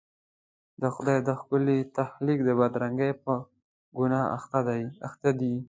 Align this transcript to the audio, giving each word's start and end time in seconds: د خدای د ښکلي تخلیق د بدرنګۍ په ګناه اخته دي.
د 0.81 0.83
خدای 0.95 1.19
د 1.27 1.29
ښکلي 1.39 1.79
تخلیق 1.97 2.39
د 2.45 2.49
بدرنګۍ 2.59 3.11
په 3.23 3.33
ګناه 3.97 4.25
اخته 5.07 5.29
دي. 5.39 5.53